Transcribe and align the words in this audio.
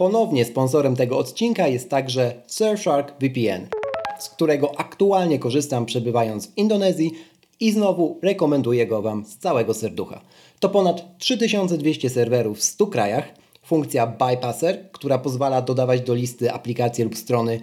Ponownie 0.00 0.44
sponsorem 0.44 0.96
tego 0.96 1.18
odcinka 1.18 1.68
jest 1.68 1.90
także 1.90 2.42
Surfshark 2.46 3.12
VPN, 3.20 3.66
z 4.18 4.28
którego 4.28 4.80
aktualnie 4.80 5.38
korzystam 5.38 5.86
przebywając 5.86 6.46
w 6.46 6.58
Indonezji 6.58 7.12
i 7.60 7.72
znowu 7.72 8.18
rekomenduję 8.22 8.86
go 8.86 9.02
Wam 9.02 9.24
z 9.24 9.38
całego 9.38 9.74
serducha. 9.74 10.20
To 10.60 10.68
ponad 10.68 11.18
3200 11.18 12.10
serwerów 12.10 12.58
w 12.58 12.62
100 12.62 12.86
krajach, 12.86 13.34
funkcja 13.62 14.06
Bypasser, 14.06 14.90
która 14.92 15.18
pozwala 15.18 15.62
dodawać 15.62 16.00
do 16.00 16.14
listy 16.14 16.52
aplikacje 16.52 17.04
lub 17.04 17.16
strony, 17.16 17.60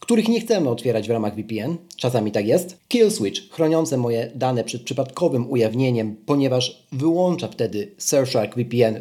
których 0.00 0.28
nie 0.28 0.40
chcemy 0.40 0.70
otwierać 0.70 1.08
w 1.08 1.10
ramach 1.10 1.34
VPN, 1.34 1.76
czasami 1.96 2.32
tak 2.32 2.46
jest. 2.46 2.78
Killswitch, 2.88 3.50
chroniące 3.50 3.96
moje 3.96 4.32
dane 4.34 4.64
przed 4.64 4.82
przypadkowym 4.82 5.50
ujawnieniem, 5.50 6.16
ponieważ 6.26 6.86
wyłącza 6.92 7.48
wtedy 7.48 7.94
Surfshark 7.98 8.56
VPN 8.56 9.00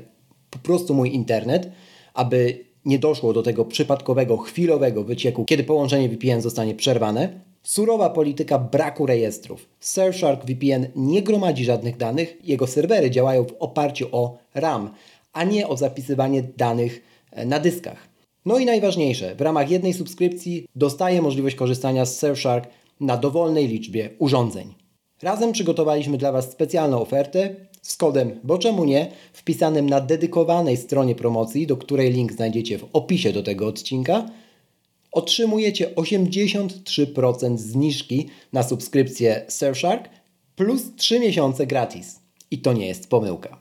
po 0.50 0.60
prostu 0.60 0.94
mój 0.94 1.14
internet, 1.14 1.72
aby 2.14 2.65
nie 2.86 3.00
doszło 3.00 3.34
do 3.34 3.44
tego 3.44 3.66
przypadkowego, 3.66 4.38
chwilowego 4.38 5.04
wycieku, 5.04 5.46
kiedy 5.46 5.64
połączenie 5.64 6.10
VPN 6.10 6.42
zostanie 6.42 6.76
przerwane. 6.76 7.40
Surowa 7.64 8.10
polityka 8.10 8.60
braku 8.60 9.06
rejestrów. 9.06 9.70
Surfshark 9.80 10.46
VPN 10.46 10.88
nie 10.96 11.22
gromadzi 11.22 11.66
żadnych 11.66 11.98
danych, 11.98 12.38
jego 12.44 12.68
serwery 12.68 13.12
działają 13.12 13.44
w 13.44 13.56
oparciu 13.60 14.08
o 14.12 14.38
RAM, 14.54 14.90
a 15.34 15.44
nie 15.44 15.68
o 15.68 15.78
zapisywanie 15.78 16.44
danych 16.58 17.02
e, 17.32 17.46
na 17.46 17.60
dyskach. 17.60 18.08
No 18.46 18.60
i 18.60 18.66
najważniejsze, 18.66 19.36
w 19.36 19.42
ramach 19.42 19.72
jednej 19.72 19.94
subskrypcji 19.94 20.68
dostaję 20.76 21.22
możliwość 21.22 21.56
korzystania 21.56 22.06
z 22.06 22.20
Surfshark 22.20 22.70
na 23.00 23.18
dowolnej 23.18 23.68
liczbie 23.68 24.10
urządzeń. 24.20 24.85
Razem 25.22 25.52
przygotowaliśmy 25.52 26.18
dla 26.18 26.32
Was 26.32 26.52
specjalną 26.52 27.02
ofertę 27.02 27.56
z 27.82 27.98
kodem 27.98 28.40
Bo 28.44 28.58
czemu 28.58 28.86
nie, 28.86 29.12
wpisanym 29.34 29.90
na 29.90 30.02
dedykowanej 30.02 30.78
stronie 30.78 31.16
promocji, 31.16 31.68
do 31.68 31.78
której 31.78 32.12
link 32.12 32.34
znajdziecie 32.34 32.78
w 32.78 32.86
opisie 32.94 33.34
do 33.34 33.44
tego 33.44 33.68
odcinka, 33.68 34.30
otrzymujecie 35.12 35.90
83% 35.96 37.58
zniżki 37.58 38.30
na 38.54 38.64
subskrypcję 38.64 39.46
Surfshark 39.48 40.10
plus 40.56 40.82
3 40.96 41.20
miesiące 41.20 41.68
gratis. 41.68 42.20
I 42.52 42.58
to 42.58 42.74
nie 42.74 42.88
jest 42.88 43.10
pomyłka. 43.10 43.58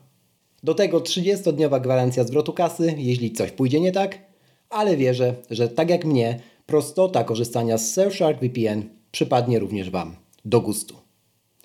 Do 0.63 0.73
tego 0.73 0.99
30-dniowa 0.99 1.81
gwarancja 1.81 2.23
zwrotu 2.23 2.53
kasy, 2.53 2.95
jeśli 2.97 3.31
coś 3.31 3.51
pójdzie 3.51 3.81
nie 3.81 3.91
tak, 3.91 4.19
ale 4.69 4.97
wierzę, 4.97 5.35
że 5.49 5.69
tak 5.69 5.89
jak 5.89 6.05
mnie, 6.05 6.39
prostota 6.65 7.23
korzystania 7.23 7.77
z 7.77 7.93
Surfshark 7.93 8.39
VPN 8.39 8.89
przypadnie 9.11 9.59
również 9.59 9.89
Wam 9.89 10.15
do 10.45 10.61
gustu. 10.61 11.04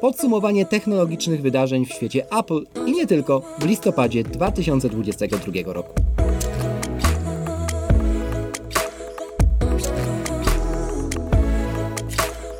podsumowanie 0.00 0.66
technologicznych 0.66 1.42
wydarzeń 1.42 1.86
w 1.86 1.92
świecie 1.92 2.26
Apple 2.38 2.64
i 2.86 2.92
nie 2.92 3.06
tylko 3.06 3.42
w 3.58 3.64
listopadzie 3.64 4.24
2022 4.24 5.72
roku. 5.72 5.94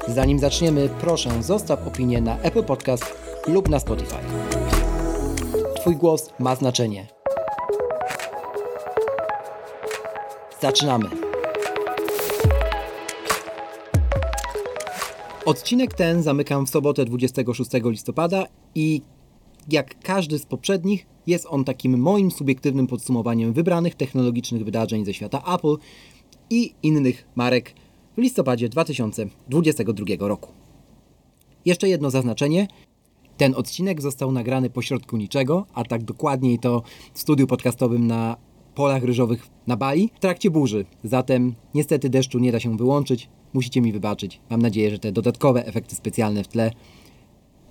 Zanim 0.09 0.39
zaczniemy, 0.39 0.89
proszę 1.01 1.43
zostaw 1.43 1.87
opinię 1.87 2.21
na 2.21 2.39
Apple 2.39 2.63
Podcast 2.63 3.05
lub 3.47 3.69
na 3.69 3.79
Spotify. 3.79 4.17
Twój 5.81 5.97
głos 5.97 6.31
ma 6.39 6.55
znaczenie. 6.55 7.07
Zaczynamy. 10.61 11.26
Odcinek 15.47 15.95
ten 15.95 16.23
zamykam 16.23 16.67
w 16.67 16.71
sobotę 16.71 17.05
26 17.05 17.71
listopada 17.85 18.47
i 18.75 19.03
jak 19.69 20.01
każdy 20.01 20.39
z 20.39 20.47
poprzednich, 20.47 21.07
jest 21.27 21.47
on 21.51 21.65
takim 21.65 21.99
moim 21.99 22.31
subiektywnym 22.31 22.87
podsumowaniem 22.87 23.53
wybranych 23.53 23.95
technologicznych 23.95 24.65
wydarzeń 24.65 25.05
ze 25.05 25.15
świata 25.15 25.43
Apple 25.55 25.77
i 26.51 26.75
innych 26.83 27.27
marek 27.37 27.75
w 28.17 28.21
listopadzie 28.21 28.69
2022 28.69 30.29
roku. 30.29 30.53
Jeszcze 31.65 31.89
jedno 31.89 32.11
zaznaczenie. 32.11 32.69
Ten 33.37 33.55
odcinek 33.55 34.03
został 34.03 34.33
nagrany 34.33 34.71
pośrodku 34.71 35.17
niczego, 35.17 35.67
a 35.75 35.85
tak 35.85 36.05
dokładniej 36.05 36.59
to 36.59 36.83
w 37.15 37.19
studiu 37.19 37.47
podcastowym 37.47 38.07
na 38.07 38.37
polach 38.75 39.03
ryżowych 39.03 39.47
na 39.67 39.77
Bali 39.77 40.11
w 40.15 40.21
trakcie 40.21 40.51
burzy. 40.51 40.85
Zatem 41.05 41.55
niestety 41.75 42.11
deszczu 42.11 42.39
nie 42.39 42.53
da 42.53 42.61
się 42.61 42.77
wyłączyć. 42.77 43.29
Musicie 43.57 43.81
mi 43.81 43.93
wybaczyć. 43.93 44.41
Mam 44.51 44.63
nadzieję, 44.63 44.91
że 44.91 44.99
te 44.99 45.13
dodatkowe 45.13 45.67
efekty 45.67 45.97
specjalne 45.97 46.45
w 46.45 46.49
tle, 46.49 46.71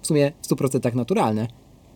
w 0.02 0.08
sumie 0.08 0.32
w 0.42 0.48
100% 0.48 0.96
naturalne, 0.96 1.48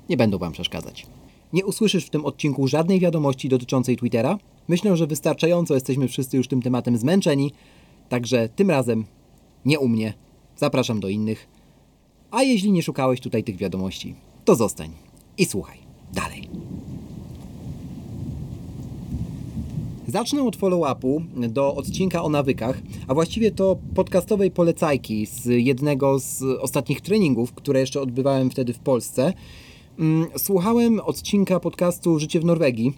nie 0.10 0.18
będą 0.18 0.38
Wam 0.38 0.52
przeszkadzać. 0.52 1.08
Nie 1.54 1.66
usłyszysz 1.66 2.06
w 2.06 2.10
tym 2.10 2.26
odcinku 2.26 2.68
żadnej 2.68 3.00
wiadomości 3.00 3.50
dotyczącej 3.50 3.98
Twittera. 3.98 4.38
Myślę, 4.68 4.98
że 4.98 5.08
wystarczająco 5.08 5.74
jesteśmy 5.74 6.08
wszyscy 6.08 6.38
już 6.38 6.48
tym 6.48 6.62
tematem 6.62 6.98
zmęczeni, 6.98 7.52
także 8.10 8.50
tym 8.50 8.70
razem 8.70 9.06
nie 9.66 9.80
u 9.80 9.88
mnie. 9.88 10.14
Zapraszam 10.56 11.00
do 11.00 11.10
innych. 11.10 11.48
A 12.32 12.44
jeśli 12.44 12.72
nie 12.72 12.84
szukałeś 12.84 13.20
tutaj 13.20 13.44
tych 13.44 13.58
wiadomości, 13.58 14.16
to 14.46 14.56
zostań 14.56 14.92
i 15.38 15.46
słuchaj 15.46 15.78
dalej. 16.14 16.50
Zacznę 20.10 20.44
od 20.44 20.58
follow-upu 20.58 21.22
do 21.50 21.76
odcinka 21.76 22.24
o 22.24 22.30
nawykach, 22.30 22.82
a 23.08 23.14
właściwie 23.14 23.52
to 23.52 23.78
podcastowej 23.96 24.52
polecajki 24.52 25.26
z 25.26 25.46
jednego 25.46 26.20
z 26.20 26.44
ostatnich 26.62 27.02
treningów, 27.02 27.54
które 27.54 27.80
jeszcze 27.80 28.02
odbywałem 28.02 28.50
wtedy 28.50 28.74
w 28.74 28.80
Polsce. 28.80 29.34
Mm, 30.00 30.28
słuchałem 30.38 31.00
odcinka 31.00 31.60
podcastu 31.60 32.20
Życie 32.20 32.40
w 32.40 32.46
Norwegii 32.46 32.94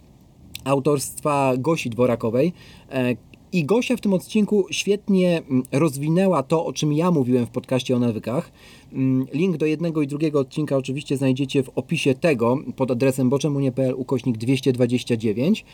autorstwa 0.63 1.53
Gosi 1.57 1.89
Dworakowej. 1.89 2.53
E, 2.91 3.15
I 3.51 3.65
Gosia 3.65 3.97
w 3.97 4.01
tym 4.01 4.13
odcinku 4.13 4.65
świetnie 4.71 5.37
mm, 5.37 5.63
rozwinęła 5.71 6.43
to, 6.43 6.65
o 6.65 6.73
czym 6.73 6.93
ja 6.93 7.11
mówiłem 7.11 7.45
w 7.45 7.49
podcaście 7.49 7.95
o 7.95 7.99
nawykach. 7.99 8.51
Mm, 8.93 9.27
link 9.33 9.57
do 9.57 9.65
jednego 9.65 10.01
i 10.01 10.07
drugiego 10.07 10.39
odcinka 10.39 10.77
oczywiście 10.77 11.17
znajdziecie 11.17 11.63
w 11.63 11.69
opisie 11.75 12.13
tego 12.15 12.57
pod 12.75 12.91
adresem 12.91 13.29
boczemunie.pl 13.29 13.93
ukośnik 13.97 14.37
229. 14.37 15.65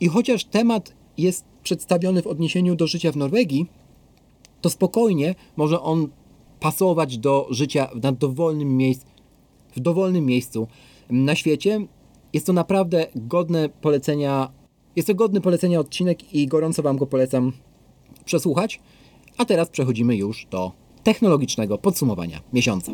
I 0.00 0.08
chociaż 0.08 0.44
temat 0.44 0.94
jest 1.18 1.44
przedstawiony 1.62 2.22
w 2.22 2.26
odniesieniu 2.26 2.74
do 2.74 2.86
życia 2.86 3.12
w 3.12 3.16
Norwegii, 3.16 3.66
to 4.60 4.70
spokojnie 4.70 5.34
może 5.56 5.80
on 5.80 6.08
pasować 6.60 7.18
do 7.18 7.46
życia 7.50 7.90
na 8.02 8.12
dowolnym 8.12 8.76
miejscu, 8.76 9.06
w 9.76 9.80
dowolnym 9.80 10.26
miejscu 10.26 10.66
na 11.10 11.34
świecie. 11.34 11.86
Jest 12.32 12.46
to 12.46 12.52
naprawdę 12.52 13.06
godne 13.16 13.68
polecenia. 13.68 14.52
Jest 14.96 15.08
to 15.08 15.14
godny 15.14 15.40
polecenia 15.40 15.80
odcinek 15.80 16.34
i 16.34 16.46
gorąco 16.46 16.82
Wam 16.82 16.96
go 16.96 17.06
polecam 17.06 17.52
przesłuchać. 18.24 18.80
A 19.38 19.44
teraz 19.44 19.68
przechodzimy 19.68 20.16
już 20.16 20.46
do 20.50 20.72
technologicznego 21.02 21.78
podsumowania 21.78 22.40
miesiąca. 22.52 22.92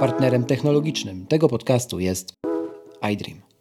Partnerem 0.00 0.44
technologicznym 0.44 1.26
tego 1.26 1.48
podcastu 1.48 2.00
jest 2.00 2.34
iDream. 3.12 3.53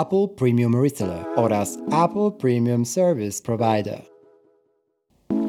Apple 0.00 0.28
Premium 0.36 0.82
Reseller 0.82 1.24
oraz 1.36 1.78
Apple 2.04 2.30
Premium 2.38 2.86
Service 2.86 3.42
Provider. 3.42 4.02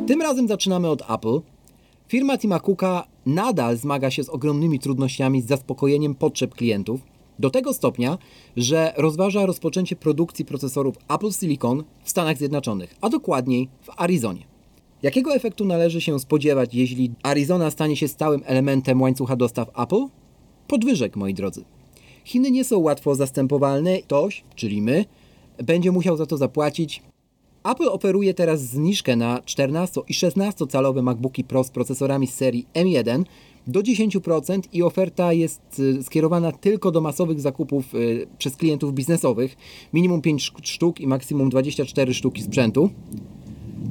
Tym 0.07 0.21
razem 0.21 0.47
zaczynamy 0.47 0.89
od 0.89 1.01
Apple. 1.09 1.39
Firma 2.07 2.37
Tima 2.37 2.59
Cooka 2.59 3.07
nadal 3.25 3.77
zmaga 3.77 4.11
się 4.11 4.23
z 4.23 4.29
ogromnymi 4.29 4.79
trudnościami 4.79 5.41
z 5.41 5.45
zaspokojeniem 5.45 6.15
potrzeb 6.15 6.55
klientów, 6.55 7.01
do 7.39 7.49
tego 7.49 7.73
stopnia, 7.73 8.17
że 8.57 8.93
rozważa 8.97 9.45
rozpoczęcie 9.45 9.95
produkcji 9.95 10.45
procesorów 10.45 10.95
Apple 11.09 11.31
Silicon 11.31 11.83
w 12.03 12.09
Stanach 12.09 12.37
Zjednoczonych, 12.37 12.95
a 13.01 13.09
dokładniej 13.09 13.69
w 13.81 13.89
Arizonie. 13.97 14.41
Jakiego 15.03 15.35
efektu 15.35 15.65
należy 15.65 16.01
się 16.01 16.19
spodziewać, 16.19 16.75
jeśli 16.75 17.11
Arizona 17.23 17.71
stanie 17.71 17.97
się 17.97 18.07
stałym 18.07 18.41
elementem 18.45 19.01
łańcucha 19.01 19.35
dostaw 19.35 19.69
Apple? 19.79 20.05
Podwyżek, 20.67 21.15
moi 21.15 21.33
drodzy. 21.33 21.74
Chiny 22.25 22.51
nie 22.51 22.63
są 22.63 22.79
łatwo 22.79 23.15
zastępowalne. 23.15 24.01
Ktoś, 24.01 24.43
czyli 24.55 24.81
my, 24.81 25.05
będzie 25.63 25.91
musiał 25.91 26.17
za 26.17 26.25
to 26.25 26.37
zapłacić 26.37 27.01
Apple 27.71 27.89
oferuje 27.89 28.33
teraz 28.33 28.61
zniżkę 28.61 29.15
na 29.15 29.41
14 29.45 30.01
i 30.07 30.13
16 30.13 30.67
calowe 30.67 31.01
MacBooki 31.01 31.43
Pro 31.43 31.63
z 31.63 31.69
procesorami 31.69 32.27
z 32.27 32.33
serii 32.33 32.65
M1 32.73 33.23
do 33.67 33.79
10% 33.79 34.59
i 34.73 34.83
oferta 34.83 35.33
jest 35.33 35.79
y, 35.79 36.03
skierowana 36.03 36.51
tylko 36.51 36.91
do 36.91 37.01
masowych 37.01 37.41
zakupów 37.41 37.95
y, 37.95 38.27
przez 38.37 38.55
klientów 38.55 38.93
biznesowych, 38.93 39.55
minimum 39.93 40.21
5 40.21 40.51
sztuk 40.63 41.01
i 41.01 41.07
maksimum 41.07 41.49
24 41.49 42.13
sztuki 42.13 42.41
sprzętu. 42.41 42.89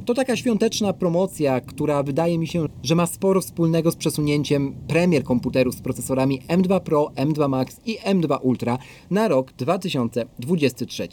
To 0.05 0.13
taka 0.13 0.35
świąteczna 0.35 0.93
promocja, 0.93 1.61
która 1.61 2.03
wydaje 2.03 2.37
mi 2.37 2.47
się, 2.47 2.65
że 2.83 2.95
ma 2.95 3.05
sporo 3.05 3.41
wspólnego 3.41 3.91
z 3.91 3.95
przesunięciem 3.95 4.75
premier 4.87 5.23
komputerów 5.23 5.75
z 5.75 5.81
procesorami 5.81 6.41
M2 6.41 6.79
Pro, 6.79 7.11
M2 7.15 7.49
Max 7.49 7.79
i 7.85 7.97
M2 7.97 8.37
Ultra 8.41 8.77
na 9.11 9.27
rok 9.27 9.53
2023. 9.53 11.07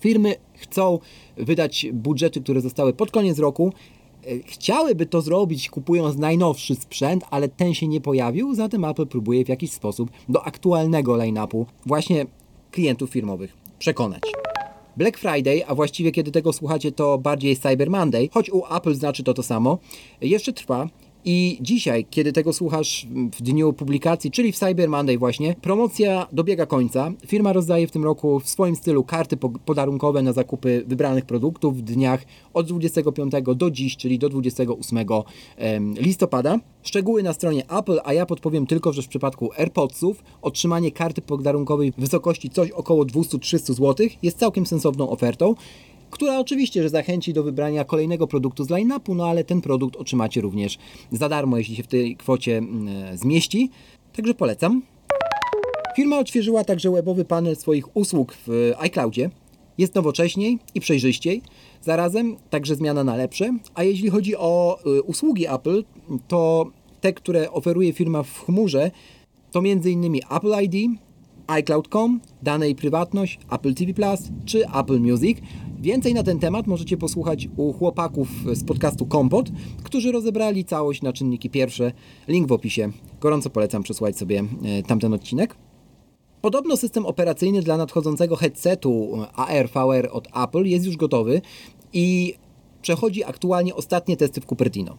Firmy 0.00 0.34
chcą 0.54 0.98
wydać 1.36 1.86
budżety, 1.92 2.40
które 2.40 2.60
zostały 2.60 2.92
pod 2.92 3.10
koniec 3.10 3.38
roku. 3.38 3.72
E, 4.26 4.38
chciałyby 4.46 5.06
to 5.06 5.20
zrobić 5.20 5.70
kupując 5.70 6.16
najnowszy 6.16 6.74
sprzęt, 6.74 7.24
ale 7.30 7.48
ten 7.48 7.74
się 7.74 7.88
nie 7.88 8.00
pojawił, 8.00 8.54
zatem 8.54 8.84
Apple 8.84 9.06
próbuje 9.06 9.44
w 9.44 9.48
jakiś 9.48 9.72
sposób 9.72 10.10
do 10.28 10.44
aktualnego 10.44 11.16
line-upu 11.16 11.66
właśnie 11.86 12.26
klientów 12.70 13.10
firmowych 13.10 13.56
przekonać. 13.78 14.22
Black 14.98 15.18
Friday, 15.18 15.66
a 15.66 15.74
właściwie 15.74 16.12
kiedy 16.12 16.30
tego 16.30 16.52
słuchacie, 16.52 16.92
to 16.92 17.18
bardziej 17.18 17.56
Cyber 17.56 17.90
Monday, 17.90 18.28
choć 18.32 18.50
u 18.50 18.62
Apple 18.70 18.94
znaczy 18.94 19.24
to 19.24 19.34
to 19.34 19.42
samo, 19.42 19.78
jeszcze 20.20 20.52
trwa 20.52 20.88
i 21.24 21.58
dzisiaj, 21.60 22.06
kiedy 22.10 22.32
tego 22.32 22.52
słuchasz 22.52 23.06
w 23.38 23.42
dniu 23.42 23.72
publikacji, 23.72 24.30
czyli 24.30 24.52
w 24.52 24.56
Cyber 24.56 24.88
Monday 24.88 25.18
właśnie, 25.18 25.54
promocja 25.62 26.26
dobiega 26.32 26.66
końca. 26.66 27.12
Firma 27.26 27.52
rozdaje 27.52 27.86
w 27.86 27.90
tym 27.90 28.04
roku 28.04 28.40
w 28.40 28.48
swoim 28.48 28.76
stylu 28.76 29.04
karty 29.04 29.36
podarunkowe 29.64 30.22
na 30.22 30.32
zakupy 30.32 30.84
wybranych 30.86 31.24
produktów 31.24 31.76
w 31.76 31.82
dniach 31.82 32.24
od 32.54 32.66
25 32.66 33.32
do 33.56 33.70
dziś, 33.70 33.96
czyli 33.96 34.18
do 34.18 34.28
28 34.28 34.98
listopada. 35.96 36.58
Szczegóły 36.82 37.22
na 37.22 37.32
stronie 37.32 37.62
Apple, 37.70 37.98
a 38.04 38.12
ja 38.12 38.26
podpowiem 38.26 38.66
tylko, 38.66 38.92
że 38.92 39.02
w 39.02 39.08
przypadku 39.08 39.50
AirPodsów 39.58 40.24
otrzymanie 40.42 40.92
karty 40.92 41.22
podarunkowej 41.22 41.92
w 41.92 41.96
wysokości 41.96 42.50
coś 42.50 42.70
około 42.70 43.04
200-300 43.04 43.74
zł 43.74 44.06
jest 44.22 44.38
całkiem 44.38 44.66
sensowną 44.66 45.10
ofertą 45.10 45.54
która 46.10 46.38
oczywiście, 46.38 46.82
że 46.82 46.88
zachęci 46.88 47.32
do 47.32 47.42
wybrania 47.42 47.84
kolejnego 47.84 48.26
produktu 48.26 48.64
z 48.64 48.70
line-upu, 48.70 49.14
no 49.14 49.26
ale 49.26 49.44
ten 49.44 49.60
produkt 49.60 49.96
otrzymacie 49.96 50.40
również 50.40 50.78
za 51.12 51.28
darmo, 51.28 51.58
jeśli 51.58 51.76
się 51.76 51.82
w 51.82 51.86
tej 51.86 52.16
kwocie 52.16 52.56
mm, 52.56 53.16
zmieści. 53.18 53.70
Także 54.12 54.34
polecam. 54.34 54.82
Firma 55.96 56.18
odświeżyła 56.18 56.64
także 56.64 56.90
webowy 56.90 57.24
panel 57.24 57.56
swoich 57.56 57.96
usług 57.96 58.34
w 58.46 58.72
iCloudzie. 58.78 59.30
Jest 59.78 59.94
nowocześniej 59.94 60.58
i 60.74 60.80
przejrzyściej. 60.80 61.42
Zarazem 61.80 62.36
także 62.50 62.74
zmiana 62.74 63.04
na 63.04 63.16
lepsze. 63.16 63.58
A 63.74 63.82
jeśli 63.82 64.10
chodzi 64.10 64.36
o 64.36 64.78
y, 64.98 65.02
usługi 65.02 65.46
Apple, 65.46 65.84
to 66.28 66.70
te, 67.00 67.12
które 67.12 67.50
oferuje 67.50 67.92
firma 67.92 68.22
w 68.22 68.44
chmurze, 68.44 68.90
to 69.50 69.58
m.in. 69.58 70.20
Apple 70.30 70.62
ID, 70.62 71.00
iCloud.com, 71.46 72.20
dane 72.42 72.70
i 72.70 72.74
prywatność, 72.74 73.38
Apple 73.50 73.74
TV 73.74 73.94
Plus 73.94 74.20
czy 74.44 74.64
Apple 74.68 75.00
Music. 75.00 75.38
Więcej 75.80 76.14
na 76.14 76.22
ten 76.22 76.38
temat 76.38 76.66
możecie 76.66 76.96
posłuchać 76.96 77.48
u 77.56 77.72
chłopaków 77.72 78.28
z 78.52 78.64
podcastu 78.64 79.06
Kompot, 79.06 79.50
którzy 79.82 80.12
rozebrali 80.12 80.64
całość 80.64 81.02
na 81.02 81.12
czynniki 81.12 81.50
pierwsze. 81.50 81.92
Link 82.28 82.48
w 82.48 82.52
opisie. 82.52 82.90
Gorąco 83.20 83.50
polecam 83.50 83.82
przesłuchać 83.82 84.18
sobie 84.18 84.44
e, 84.64 84.82
tamten 84.82 85.14
odcinek. 85.14 85.56
Podobno 86.40 86.76
system 86.76 87.06
operacyjny 87.06 87.62
dla 87.62 87.76
nadchodzącego 87.76 88.36
headsetu 88.36 89.18
AR 89.34 89.68
VR 89.68 90.08
od 90.12 90.28
Apple 90.44 90.64
jest 90.64 90.86
już 90.86 90.96
gotowy 90.96 91.40
i 91.92 92.34
przechodzi 92.82 93.24
aktualnie 93.24 93.74
ostatnie 93.74 94.16
testy 94.16 94.40
w 94.40 94.46
Cupertino. 94.46 94.96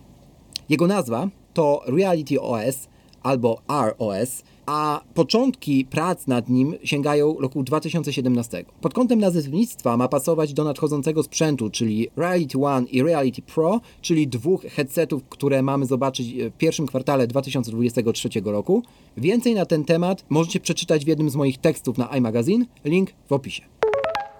Jego 0.70 0.88
nazwa 0.88 1.30
to 1.54 1.81
Reality 1.88 2.42
OS 2.42 2.88
albo 3.24 3.62
ROS 3.70 4.44
a 4.69 5.01
początki 5.13 5.86
prac 5.86 6.27
nad 6.27 6.50
nim 6.50 6.75
sięgają 6.83 7.36
roku 7.39 7.63
2017. 7.63 8.66
Pod 8.81 8.94
kątem 8.94 9.19
nazewnictwa 9.19 9.98
ma 9.98 10.07
pasować 10.07 10.54
do 10.54 10.63
nadchodzącego 10.63 11.24
sprzętu, 11.24 11.69
czyli 11.69 12.07
Reality 12.18 12.57
One 12.57 12.88
i 12.88 13.04
Reality 13.04 13.42
Pro, 13.42 13.81
czyli 14.01 14.27
dwóch 14.27 14.62
headsetów, 14.62 15.24
które 15.30 15.62
mamy 15.62 15.86
zobaczyć 15.86 16.33
w 16.33 16.57
pierwszym 16.57 16.88
kwartale 16.88 17.27
2023 17.27 18.30
roku. 18.45 18.83
Więcej 19.18 19.56
na 19.56 19.66
ten 19.66 19.86
temat 19.86 20.25
możecie 20.30 20.60
przeczytać 20.60 21.06
w 21.06 21.07
jednym 21.07 21.30
z 21.30 21.36
moich 21.36 21.57
tekstów 21.57 21.98
na 21.98 22.07
iMagazine, 22.18 22.66
link 22.86 23.10
w 23.27 23.31
opisie. 23.31 23.63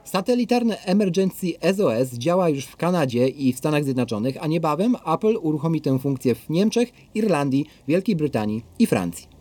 Satelitarne 0.04 0.82
Emergency 0.82 1.48
SOS 1.78 2.14
działa 2.14 2.50
już 2.50 2.66
w 2.66 2.76
Kanadzie 2.76 3.28
i 3.28 3.54
w 3.54 3.58
Stanach 3.58 3.84
Zjednoczonych, 3.84 4.38
a 4.40 4.48
niebawem 4.48 4.96
Apple 5.14 5.38
uruchomi 5.42 5.82
tę 5.82 6.00
funkcję 6.00 6.36
w 6.36 6.50
Niemczech, 6.50 6.92
Irlandii, 7.16 7.66
Wielkiej 7.88 8.16
Brytanii 8.16 8.64
i 8.80 8.88
Francji. 8.88 9.39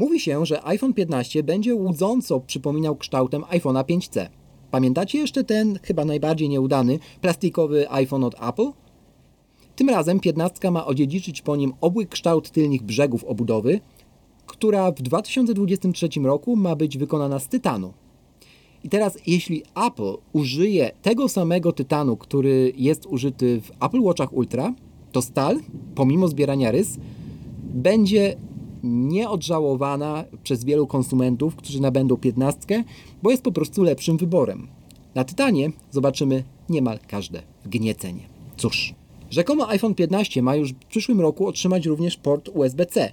Mówi 0.00 0.20
się, 0.20 0.46
że 0.46 0.64
iPhone 0.64 0.94
15 0.94 1.42
będzie 1.42 1.74
łudząco 1.74 2.40
przypominał 2.40 2.96
kształtem 2.96 3.42
iPhone'a 3.42 3.84
5C. 3.84 4.28
Pamiętacie 4.70 5.18
jeszcze 5.18 5.44
ten, 5.44 5.78
chyba 5.82 6.04
najbardziej 6.04 6.48
nieudany, 6.48 6.98
plastikowy 7.20 7.90
iPhone 7.90 8.24
od 8.24 8.34
Apple? 8.48 8.66
Tym 9.76 9.88
razem 9.88 10.20
15 10.20 10.70
ma 10.70 10.86
odziedziczyć 10.86 11.42
po 11.42 11.56
nim 11.56 11.72
obły 11.80 12.06
kształt 12.06 12.50
tylnych 12.50 12.82
brzegów 12.82 13.24
obudowy, 13.24 13.80
która 14.46 14.92
w 14.92 15.02
2023 15.02 16.08
roku 16.22 16.56
ma 16.56 16.76
być 16.76 16.98
wykonana 16.98 17.38
z 17.38 17.48
tytanu. 17.48 17.92
I 18.84 18.88
teraz, 18.88 19.18
jeśli 19.26 19.62
Apple 19.86 20.16
użyje 20.32 20.90
tego 21.02 21.28
samego 21.28 21.72
tytanu, 21.72 22.16
który 22.16 22.72
jest 22.76 23.06
użyty 23.06 23.60
w 23.60 23.70
Apple 23.84 24.00
Watchach 24.02 24.32
Ultra, 24.32 24.74
to 25.12 25.22
stal, 25.22 25.60
pomimo 25.94 26.28
zbierania 26.28 26.70
rys, 26.70 26.98
będzie 27.74 28.36
nieodżałowana 28.82 30.24
przez 30.42 30.64
wielu 30.64 30.86
konsumentów, 30.86 31.56
którzy 31.56 31.82
nabędą 31.82 32.16
15, 32.16 32.84
bo 33.22 33.30
jest 33.30 33.42
po 33.42 33.52
prostu 33.52 33.82
lepszym 33.82 34.16
wyborem. 34.16 34.68
Na 35.14 35.24
Tytanie 35.24 35.70
zobaczymy 35.90 36.44
niemal 36.68 36.98
każde 37.08 37.42
wgniecenie. 37.64 38.22
Cóż, 38.56 38.94
rzekomo 39.30 39.68
iPhone 39.68 39.94
15 39.94 40.42
ma 40.42 40.56
już 40.56 40.72
w 40.72 40.84
przyszłym 40.84 41.20
roku 41.20 41.46
otrzymać 41.46 41.86
również 41.86 42.16
port 42.16 42.48
USB-C, 42.54 43.12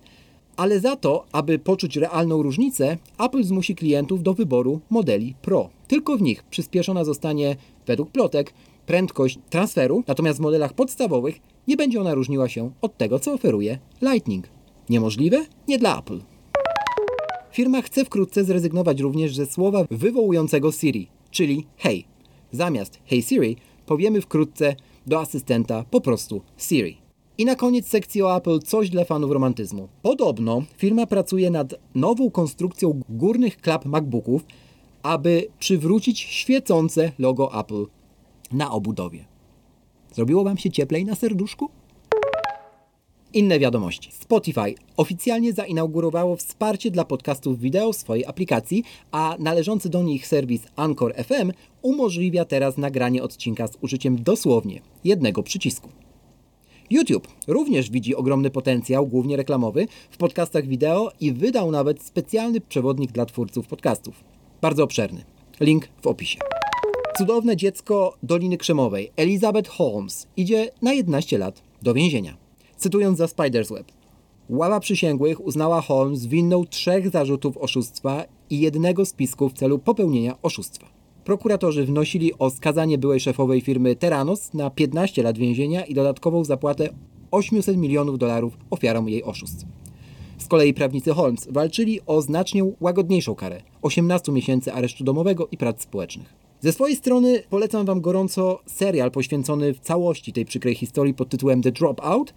ale 0.57 0.79
za 0.79 0.95
to, 0.95 1.25
aby 1.31 1.59
poczuć 1.59 1.97
realną 1.97 2.43
różnicę, 2.43 2.97
Apple 3.19 3.43
zmusi 3.43 3.75
klientów 3.75 4.23
do 4.23 4.33
wyboru 4.33 4.79
modeli 4.89 5.35
Pro. 5.41 5.69
Tylko 5.87 6.17
w 6.17 6.21
nich 6.21 6.43
przyspieszona 6.43 7.03
zostanie, 7.03 7.55
według 7.87 8.11
plotek, 8.11 8.53
prędkość 8.85 9.39
transferu, 9.49 10.03
natomiast 10.07 10.39
w 10.39 10.41
modelach 10.41 10.73
podstawowych 10.73 11.39
nie 11.67 11.77
będzie 11.77 12.01
ona 12.01 12.13
różniła 12.13 12.49
się 12.49 12.71
od 12.81 12.97
tego, 12.97 13.19
co 13.19 13.33
oferuje 13.33 13.79
Lightning. 14.01 14.56
Niemożliwe? 14.89 15.45
Nie 15.67 15.77
dla 15.77 15.99
Apple. 15.99 16.19
Firma 17.51 17.81
chce 17.81 18.05
wkrótce 18.05 18.43
zrezygnować 18.43 18.99
również 18.99 19.35
ze 19.35 19.45
słowa 19.45 19.85
wywołującego 19.91 20.71
Siri, 20.71 21.07
czyli 21.31 21.65
Hey. 21.77 22.03
Zamiast 22.51 22.99
Hey 23.06 23.21
Siri 23.21 23.57
powiemy 23.85 24.21
wkrótce 24.21 24.75
do 25.07 25.19
asystenta 25.19 25.85
po 25.91 26.01
prostu 26.01 26.41
Siri. 26.57 26.97
I 27.37 27.45
na 27.45 27.56
koniec 27.56 27.87
sekcji 27.87 28.21
o 28.21 28.35
Apple 28.35 28.59
coś 28.59 28.89
dla 28.89 29.06
fanów 29.06 29.31
romantyzmu. 29.31 29.87
Podobno 30.01 30.63
firma 30.77 31.06
pracuje 31.06 31.49
nad 31.51 31.75
nową 31.95 32.31
konstrukcją 32.31 33.01
górnych 33.09 33.57
klap 33.57 33.85
MacBooków, 33.85 34.45
aby 35.03 35.47
przywrócić 35.59 36.19
świecące 36.19 37.11
logo 37.19 37.59
Apple 37.59 37.85
na 38.51 38.71
obudowie. 38.71 39.25
Zrobiło 40.13 40.44
Wam 40.44 40.57
się 40.57 40.71
cieplej 40.71 41.06
na 41.06 41.15
serduszku? 41.15 41.69
Inne 43.37 43.59
wiadomości. 43.59 44.11
Spotify 44.11 44.75
oficjalnie 44.97 45.53
zainaugurowało 45.53 46.35
wsparcie 46.35 46.91
dla 46.91 47.06
podcastów 47.06 47.59
wideo 47.59 47.94
w 47.94 47.95
swojej 47.95 48.25
aplikacji, 48.25 48.83
a 49.11 49.35
należący 49.39 49.89
do 49.89 50.03
nich 50.03 50.27
serwis 50.27 50.61
Anchor 50.75 51.13
FM 51.15 51.51
umożliwia 51.81 52.45
teraz 52.45 52.77
nagranie 52.77 53.23
odcinka 53.23 53.67
z 53.67 53.77
użyciem 53.81 54.23
dosłownie 54.23 54.81
jednego 55.03 55.44
przycisku. 55.44 55.89
YouTube 56.89 57.27
również 57.47 57.89
widzi 57.89 58.15
ogromny 58.15 58.49
potencjał, 58.49 59.07
głównie 59.07 59.37
reklamowy, 59.37 59.87
w 60.09 60.17
podcastach 60.17 60.67
wideo 60.67 61.11
i 61.19 61.31
wydał 61.31 61.71
nawet 61.71 62.03
specjalny 62.03 62.61
przewodnik 62.61 63.11
dla 63.11 63.25
twórców 63.25 63.67
podcastów. 63.67 64.23
Bardzo 64.61 64.83
obszerny. 64.83 65.23
Link 65.59 65.89
w 66.01 66.07
opisie. 66.07 66.39
Cudowne 67.17 67.57
dziecko 67.57 68.17
Doliny 68.23 68.57
Krzemowej, 68.57 69.11
Elizabeth 69.15 69.69
Holmes, 69.69 70.27
idzie 70.37 70.71
na 70.81 70.94
11 70.94 71.37
lat 71.37 71.61
do 71.81 71.94
więzienia. 71.94 72.46
Cytując 72.77 73.17
za 73.17 73.25
Spider's 73.25 73.73
Web. 73.73 73.91
Ława 74.49 74.79
przysięgłych 74.79 75.45
uznała 75.45 75.81
Holmes 75.81 76.25
winną 76.25 76.65
trzech 76.65 77.09
zarzutów 77.09 77.57
oszustwa 77.57 78.25
i 78.49 78.59
jednego 78.59 79.05
spisku 79.05 79.49
w 79.49 79.53
celu 79.53 79.79
popełnienia 79.79 80.37
oszustwa. 80.41 80.87
Prokuratorzy 81.23 81.85
wnosili 81.85 82.31
o 82.39 82.49
skazanie 82.49 82.97
byłej 82.97 83.19
szefowej 83.19 83.61
firmy 83.61 83.95
Terranos 83.95 84.53
na 84.53 84.69
15 84.69 85.23
lat 85.23 85.37
więzienia 85.37 85.85
i 85.85 85.93
dodatkową 85.93 86.43
zapłatę 86.43 86.89
800 87.31 87.77
milionów 87.77 88.17
dolarów 88.17 88.57
ofiarom 88.69 89.09
jej 89.09 89.23
oszustw. 89.23 89.65
Z 90.37 90.47
kolei 90.47 90.73
prawnicy 90.73 91.13
Holmes 91.13 91.47
walczyli 91.51 91.99
o 92.05 92.21
znacznie 92.21 92.71
łagodniejszą 92.81 93.35
karę 93.35 93.61
18 93.81 94.31
miesięcy 94.31 94.73
aresztu 94.73 95.03
domowego 95.03 95.47
i 95.51 95.57
prac 95.57 95.81
społecznych. 95.81 96.33
Ze 96.59 96.73
swojej 96.73 96.95
strony 96.95 97.43
polecam 97.49 97.85
Wam 97.85 98.01
gorąco 98.01 98.59
serial 98.65 99.11
poświęcony 99.11 99.73
w 99.73 99.79
całości 99.79 100.33
tej 100.33 100.45
przykrej 100.45 100.75
historii 100.75 101.13
pod 101.13 101.29
tytułem 101.29 101.61
The 101.61 101.71
Dropout 101.71 102.33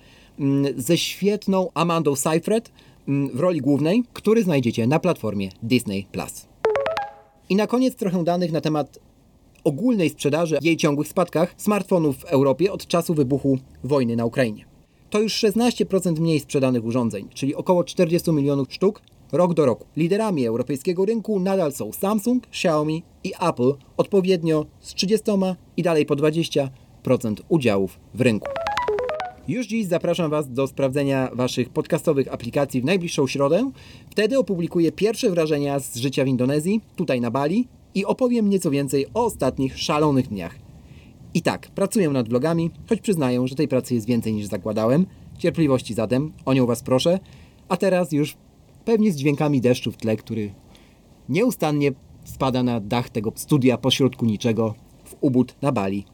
ze 0.77 0.99
świetną 0.99 1.69
Amandą 1.75 2.17
Seyfried 2.17 2.73
mm, 3.09 3.37
w 3.37 3.41
roli 3.41 3.61
głównej, 3.61 4.03
który 4.13 4.43
znajdziecie 4.43 4.87
na 4.87 4.99
platformie 4.99 5.49
Disney+. 5.63 6.07
I 7.49 7.57
na 7.57 7.67
koniec 7.67 7.97
trochę 7.97 8.25
danych 8.25 8.53
na 8.53 8.61
temat 8.61 8.99
ogólnej 9.65 10.11
sprzedaży, 10.11 10.59
jej 10.63 10.77
ciągłych 10.77 11.09
spadkach 11.09 11.55
smartfonów 11.57 12.17
w 12.17 12.25
Europie 12.25 12.73
od 12.73 12.87
czasu 12.87 13.15
wybuchu 13.15 13.59
wojny 13.85 14.17
na 14.17 14.25
Ukrainie. 14.25 14.65
To 15.11 15.21
już 15.21 15.35
16% 15.35 16.21
mniej 16.21 16.41
sprzedanych 16.41 16.85
urządzeń, 16.85 17.29
czyli 17.35 17.55
około 17.55 17.85
40 17.85 18.33
milionów 18.33 18.75
sztuk 18.75 19.03
rok 19.33 19.55
do 19.55 19.67
roku. 19.67 19.87
Liderami 19.97 20.47
europejskiego 20.47 21.05
rynku 21.05 21.41
nadal 21.41 21.73
są 21.73 21.93
Samsung, 21.93 22.47
Xiaomi 22.47 23.03
i 23.25 23.33
Apple, 23.41 23.73
odpowiednio 23.97 24.67
z 24.81 24.95
30 24.95 25.31
i 25.77 25.83
dalej 25.83 26.07
po 26.07 26.17
20% 26.17 26.69
udziałów 27.49 27.99
w 28.15 28.21
rynku. 28.21 28.60
Już 29.51 29.67
dziś 29.67 29.87
zapraszam 29.87 30.31
Was 30.31 30.53
do 30.53 30.67
sprawdzenia 30.67 31.31
Waszych 31.35 31.69
podcastowych 31.69 32.33
aplikacji 32.33 32.81
w 32.81 32.85
najbliższą 32.85 33.27
środę. 33.27 33.71
Wtedy 34.11 34.39
opublikuję 34.39 34.93
pierwsze 34.93 35.31
wrażenia 35.31 35.79
z 35.79 35.97
życia 35.97 36.25
w 36.25 36.29
Indonezji, 36.29 36.81
tutaj 36.97 37.21
na 37.21 37.31
Bali 37.31 37.69
i 37.95 38.05
opowiem 38.05 38.51
nieco 38.51 38.71
więcej 38.71 39.07
o 39.15 39.25
ostatnich 39.25 39.79
szalonych 39.79 40.29
dniach. 40.29 40.55
I 41.35 41.43
tak, 41.43 41.69
pracuję 41.71 42.11
nad 42.11 42.29
vlogami, 42.29 42.71
choć 42.89 43.01
przyznaję, 43.01 43.49
że 43.49 43.55
tej 43.55 43.69
pracy 43.69 43.95
jest 43.95 44.07
więcej 44.07 44.35
niż 44.35 44.47
zakładałem. 44.47 45.07
Cierpliwości 45.39 45.95
zatem, 45.95 46.33
o 46.45 46.55
nią 46.55 46.67
Was 46.67 46.83
proszę. 46.83 47.19
A 47.69 47.77
teraz 47.77 48.13
już 48.13 48.37
pewnie 48.85 49.13
z 49.13 49.17
dźwiękami 49.17 49.61
deszczu 49.61 49.93
w 49.93 49.97
tle, 49.97 50.17
który 50.17 50.53
nieustannie 51.29 51.93
spada 52.25 52.63
na 52.63 52.81
dach 52.81 53.11
tego 53.11 53.33
studia 53.35 53.79
pośrodku 53.79 54.27
niczego 54.27 54.75
w 55.05 55.17
Ubud 55.21 55.55
na 55.63 55.73
Bali. 55.73 56.05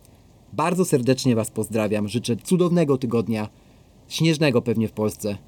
Bardzo 0.56 0.84
serdecznie 0.84 1.36
Was 1.36 1.50
pozdrawiam, 1.50 2.08
życzę 2.08 2.36
cudownego 2.36 2.98
tygodnia, 2.98 3.48
śnieżnego 4.08 4.62
pewnie 4.62 4.88
w 4.88 4.92
Polsce. 4.92 5.38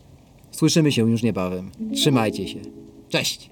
Słyszymy 0.51 0.93
się 0.93 1.11
już 1.11 1.23
niebawem. 1.23 1.71
Trzymajcie 1.95 2.49
się. 2.49 2.59
Cześć! 3.09 3.51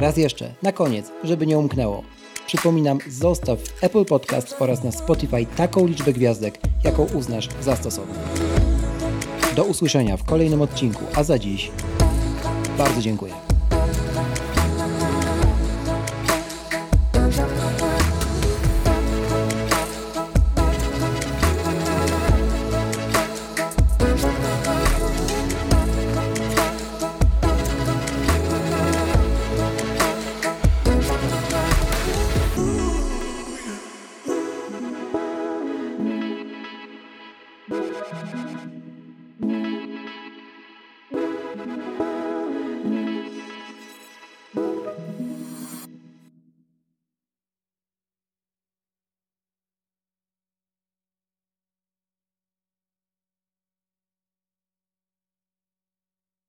Raz 0.00 0.16
jeszcze, 0.16 0.54
na 0.62 0.72
koniec, 0.72 1.10
żeby 1.24 1.46
nie 1.46 1.58
umknęło. 1.58 2.02
Przypominam, 2.46 2.98
zostaw 3.08 3.60
w 3.60 3.84
Apple 3.84 4.04
Podcast 4.04 4.56
oraz 4.58 4.84
na 4.84 4.92
Spotify 4.92 5.46
taką 5.56 5.86
liczbę 5.86 6.12
gwiazdek, 6.12 6.60
jaką 6.84 7.06
uznasz 7.14 7.48
za 7.60 7.76
stosowną. 7.76 8.14
Do 9.56 9.64
usłyszenia 9.64 10.16
w 10.16 10.24
kolejnym 10.24 10.62
odcinku, 10.62 11.04
a 11.14 11.24
za 11.24 11.38
dziś 11.38 11.70
bardzo 12.78 13.00
dziękuję. 13.00 13.43